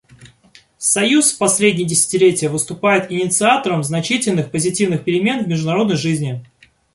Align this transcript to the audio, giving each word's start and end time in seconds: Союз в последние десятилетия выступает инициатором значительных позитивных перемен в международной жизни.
Союз 0.79 1.31
в 1.31 1.37
последние 1.37 1.85
десятилетия 1.87 2.49
выступает 2.49 3.11
инициатором 3.11 3.83
значительных 3.83 4.49
позитивных 4.49 5.03
перемен 5.03 5.43
в 5.43 5.47
международной 5.47 5.95
жизни. 5.95 6.43